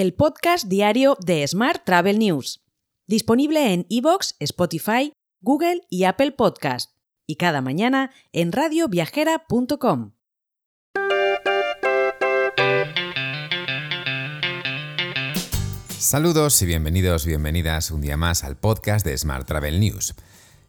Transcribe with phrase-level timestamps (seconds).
[0.00, 2.64] el podcast diario de Smart Travel News,
[3.06, 6.92] disponible en iVoox, Spotify, Google y Apple Podcast,
[7.26, 10.12] y cada mañana en radioviajera.com.
[15.98, 20.14] Saludos y bienvenidos, bienvenidas un día más al podcast de Smart Travel News.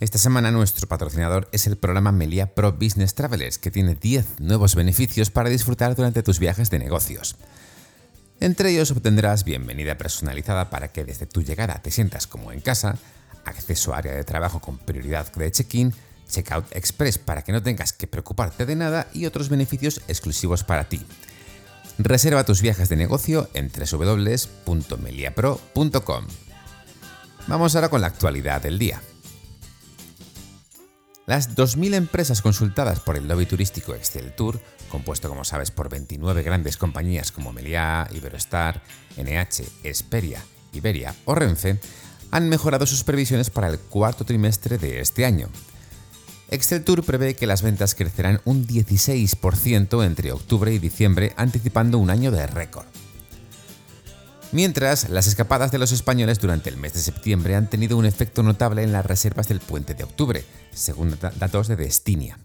[0.00, 4.74] Esta semana nuestro patrocinador es el programa Melia Pro Business Travelers, que tiene 10 nuevos
[4.74, 7.36] beneficios para disfrutar durante tus viajes de negocios.
[8.40, 12.96] Entre ellos obtendrás bienvenida personalizada para que desde tu llegada te sientas como en casa,
[13.44, 15.92] acceso a área de trabajo con prioridad de check-in,
[16.28, 20.88] checkout express para que no tengas que preocuparte de nada y otros beneficios exclusivos para
[20.88, 21.04] ti.
[21.98, 26.26] Reserva tus viajes de negocio en www.meliapro.com.
[27.48, 29.02] Vamos ahora con la actualidad del día.
[31.28, 36.42] Las 2.000 empresas consultadas por el lobby turístico Excel Tour, compuesto como sabes por 29
[36.42, 38.80] grandes compañías como Meliá, Iberostar,
[39.18, 41.80] NH, Esperia, Iberia o Renfe,
[42.30, 45.50] han mejorado sus previsiones para el cuarto trimestre de este año.
[46.50, 52.08] Excel Tour prevé que las ventas crecerán un 16% entre octubre y diciembre, anticipando un
[52.08, 52.86] año de récord.
[54.50, 58.42] Mientras, las escapadas de los españoles durante el mes de septiembre han tenido un efecto
[58.42, 62.38] notable en las reservas del puente de octubre, según datos de Destinia.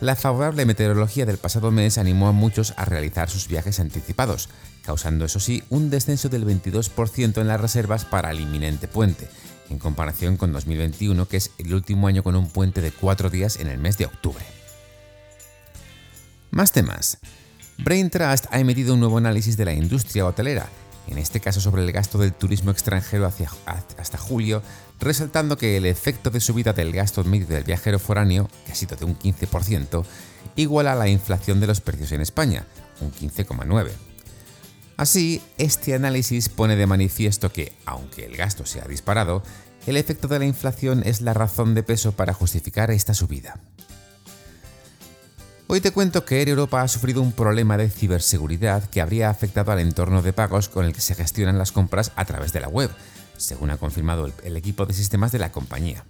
[0.00, 4.48] La favorable meteorología del pasado mes animó a muchos a realizar sus viajes anticipados,
[4.84, 9.28] causando eso sí un descenso del 22% en las reservas para el inminente puente,
[9.70, 13.60] en comparación con 2021, que es el último año con un puente de cuatro días
[13.60, 14.44] en el mes de octubre.
[16.50, 17.18] Más temas.
[17.76, 20.68] Brain Trust ha emitido un nuevo análisis de la industria hotelera
[21.10, 24.62] en este caso sobre el gasto del turismo extranjero hasta julio,
[25.00, 28.96] resaltando que el efecto de subida del gasto medio del viajero foráneo, que ha sido
[28.96, 30.04] de un 15%,
[30.56, 32.66] iguala a la inflación de los precios en España,
[33.00, 33.90] un 15,9%.
[34.96, 39.44] Así, este análisis pone de manifiesto que, aunque el gasto se ha disparado,
[39.86, 43.60] el efecto de la inflación es la razón de peso para justificar esta subida.
[45.70, 49.70] Hoy te cuento que Air Europa ha sufrido un problema de ciberseguridad que habría afectado
[49.70, 52.68] al entorno de pagos con el que se gestionan las compras a través de la
[52.68, 52.90] web,
[53.36, 56.06] según ha confirmado el, equipo de sistemas de la compañía.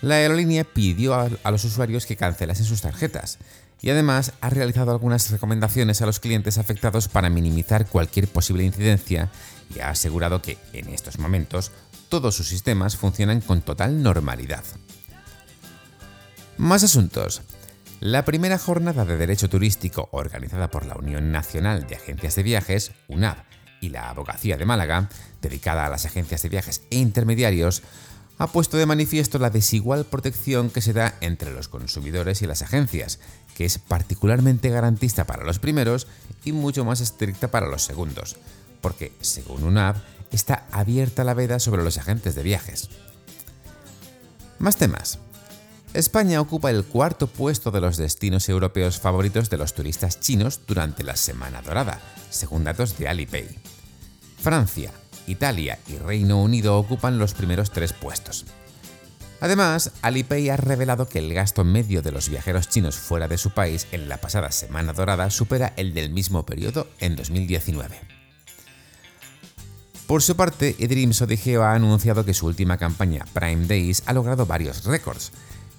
[0.00, 3.36] La aerolínea pidió a, los usuarios que cancelasen sus tarjetas
[3.82, 9.30] y además ha realizado algunas recomendaciones a los clientes afectados para minimizar cualquier posible incidencia
[9.74, 11.70] y ha asegurado que en estos momentos
[12.08, 14.64] todos sus sistemas funcionan con total normalidad.
[16.56, 17.42] Más asuntos.
[18.00, 22.92] La primera jornada de Derecho Turístico organizada por la Unión Nacional de Agencias de Viajes,
[23.08, 23.38] UNAV,
[23.80, 25.08] y la Abogacía de Málaga,
[25.40, 27.82] dedicada a las agencias de viajes e intermediarios,
[28.36, 32.60] ha puesto de manifiesto la desigual protección que se da entre los consumidores y las
[32.60, 33.18] agencias,
[33.54, 36.06] que es particularmente garantista para los primeros
[36.44, 38.36] y mucho más estricta para los segundos,
[38.82, 39.96] porque, según UNAV,
[40.32, 42.90] está abierta la veda sobre los agentes de viajes.
[44.58, 45.18] Más temas.
[45.96, 51.02] España ocupa el cuarto puesto de los destinos europeos favoritos de los turistas chinos durante
[51.02, 53.48] la Semana Dorada, según datos de Alipay.
[54.38, 54.92] Francia,
[55.26, 58.44] Italia y Reino Unido ocupan los primeros tres puestos.
[59.40, 63.52] Además, Alipay ha revelado que el gasto medio de los viajeros chinos fuera de su
[63.52, 67.98] país en la pasada Semana Dorada supera el del mismo periodo en 2019.
[70.06, 74.44] Por su parte, eDreams ODGEO ha anunciado que su última campaña, Prime Days, ha logrado
[74.44, 75.32] varios récords,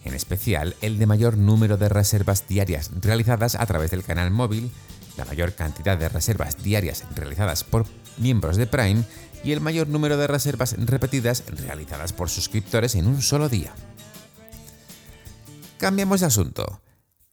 [0.08, 4.72] en especial el de mayor número de reservas diarias realizadas a través del canal móvil,
[5.18, 7.86] la mayor cantidad de reservas diarias realizadas por
[8.18, 9.04] miembros de Prime
[9.44, 13.74] y el mayor número de reservas repetidas realizadas por suscriptores en un solo día.
[15.78, 16.82] Cambiamos de asunto.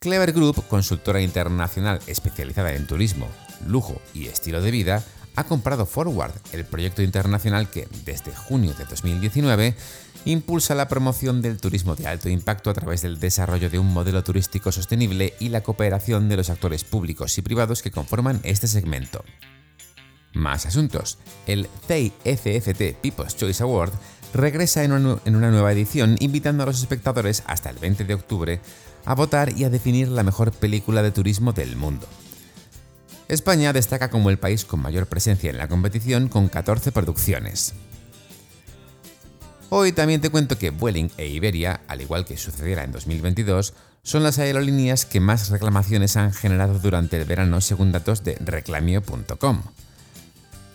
[0.00, 3.26] Clever Group, consultora internacional especializada en turismo,
[3.66, 5.02] lujo y estilo de vida,
[5.36, 9.74] ha comprado Forward, el proyecto internacional que, desde junio de 2019,
[10.24, 14.22] impulsa la promoción del turismo de alto impacto a través del desarrollo de un modelo
[14.22, 19.24] turístico sostenible y la cooperación de los actores públicos y privados que conforman este segmento.
[20.32, 21.18] Más asuntos.
[21.46, 22.12] El CEI
[23.02, 23.92] People's Choice Award
[24.32, 28.60] regresa en una nueva edición invitando a los espectadores hasta el 20 de octubre
[29.04, 32.06] a votar y a definir la mejor película de turismo del mundo.
[33.28, 37.74] España destaca como el país con mayor presencia en la competición con 14 producciones.
[39.70, 44.22] Hoy también te cuento que Vueling e Iberia, al igual que sucediera en 2022, son
[44.22, 49.62] las aerolíneas que más reclamaciones han generado durante el verano según datos de reclamio.com.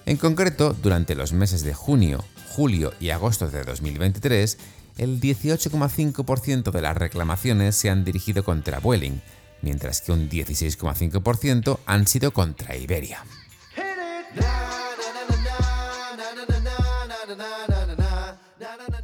[0.07, 4.57] En concreto, durante los meses de junio, julio y agosto de 2023,
[4.97, 9.21] el 18,5% de las reclamaciones se han dirigido contra Vueling,
[9.61, 13.23] mientras que un 16,5% han sido contra Iberia.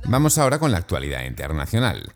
[0.07, 2.13] Vamos ahora con la actualidad internacional.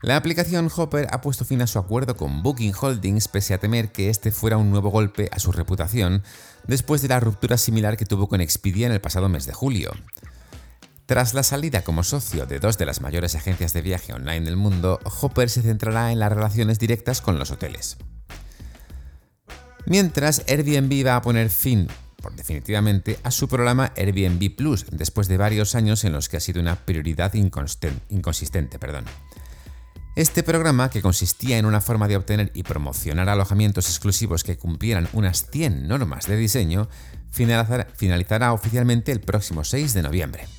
[0.00, 3.90] La aplicación Hopper ha puesto fin a su acuerdo con Booking Holdings pese a temer
[3.90, 6.22] que este fuera un nuevo golpe a su reputación
[6.68, 9.90] después de la ruptura similar que tuvo con Expedia en el pasado mes de julio.
[11.08, 14.58] Tras la salida como socio de dos de las mayores agencias de viaje online del
[14.58, 17.96] mundo, Hopper se centrará en las relaciones directas con los hoteles.
[19.86, 21.88] Mientras, Airbnb va a poner fin
[22.20, 26.40] por definitivamente a su programa Airbnb Plus, después de varios años en los que ha
[26.40, 28.78] sido una prioridad inconsistente.
[28.78, 29.06] Perdón.
[30.14, 35.08] Este programa, que consistía en una forma de obtener y promocionar alojamientos exclusivos que cumplieran
[35.14, 36.90] unas 100 normas de diseño,
[37.30, 40.57] finalizará oficialmente el próximo 6 de noviembre.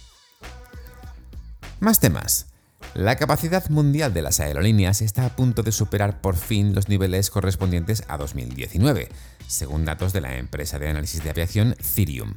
[1.80, 2.48] Más temas.
[2.94, 7.30] La capacidad mundial de las aerolíneas está a punto de superar por fin los niveles
[7.30, 9.08] correspondientes a 2019,
[9.48, 12.34] según datos de la empresa de análisis de aviación Cirium.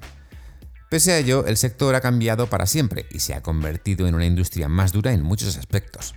[0.90, 4.26] Pese a ello, el sector ha cambiado para siempre y se ha convertido en una
[4.26, 6.14] industria más dura en muchos aspectos.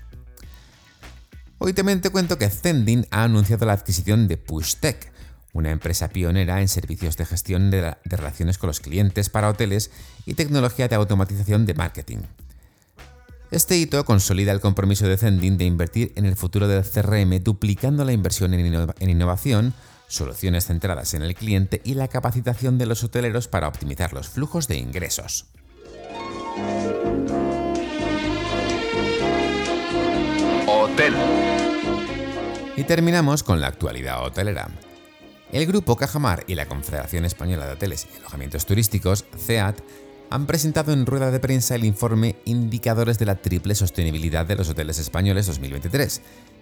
[1.57, 5.11] Hoy también te cuento que Zending ha anunciado la adquisición de PushTech,
[5.53, 9.89] una empresa pionera en servicios de gestión de relaciones con los clientes para hoteles
[10.27, 12.19] y tecnología de automatización de marketing.
[13.51, 18.03] Este hito consolida el compromiso de Zending de invertir en el futuro del CRM duplicando
[18.03, 19.73] la inversión en, innovación,
[20.07, 24.67] soluciones centradas en el cliente y la capacitación de los hoteleros para optimizar los flujos
[24.67, 25.45] de ingresos.
[30.67, 31.13] Hotel.
[32.75, 34.69] Y terminamos con la actualidad hotelera.
[35.51, 39.79] El grupo Cajamar y la Confederación Española de Hoteles y Alojamientos Turísticos, CEAT,
[40.29, 44.69] han presentado en rueda de prensa el informe Indicadores de la Triple Sostenibilidad de los
[44.69, 46.21] Hoteles Españoles 2023,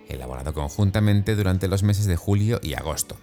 [0.09, 3.17] elaborado conjuntamente durante los meses de julio y agosto.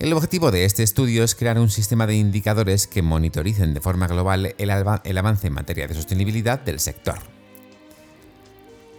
[0.00, 4.08] El objetivo de este estudio es crear un sistema de indicadores que monitoricen de forma
[4.08, 7.18] global el, avance en materia de sostenibilidad del sector.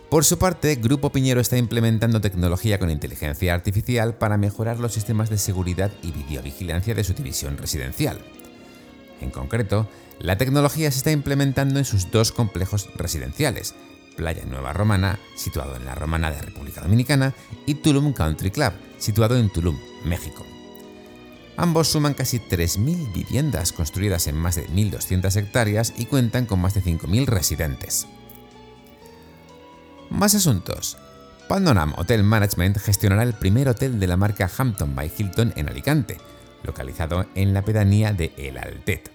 [0.10, 5.30] Por su parte, Grupo Piñero está implementando tecnología con inteligencia artificial para mejorar los sistemas
[5.30, 8.20] de seguridad y videovigilancia de su división residencial.
[9.22, 9.88] En concreto,
[10.20, 13.76] la tecnología se está implementando en sus dos complejos residenciales,
[14.16, 17.34] Playa Nueva Romana, situado en la Romana de República Dominicana,
[17.66, 20.46] y Tulum Country Club, situado en Tulum, México.
[21.58, 26.74] Ambos suman casi 3.000 viviendas construidas en más de 1.200 hectáreas y cuentan con más
[26.74, 28.08] de 5.000 residentes.
[30.10, 30.98] Más asuntos.
[31.48, 36.18] Pandonam Hotel Management gestionará el primer hotel de la marca Hampton by Hilton en Alicante,
[36.66, 39.12] localizado en la pedanía de El Altet,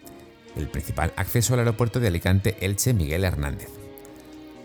[0.56, 3.68] el principal acceso al aeropuerto de Alicante Elche Miguel Hernández.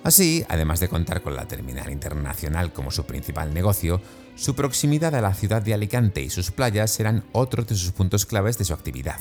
[0.03, 4.01] Así, además de contar con la terminal internacional como su principal negocio,
[4.35, 8.25] su proximidad a la ciudad de Alicante y sus playas serán otros de sus puntos
[8.25, 9.19] claves de su actividad.